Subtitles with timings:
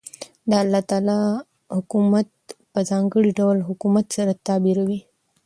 [0.03, 1.17] او دالله تعالى
[1.75, 2.29] حكومت
[2.71, 4.99] په ځانګړي ډول حكومت سره تعبيروي.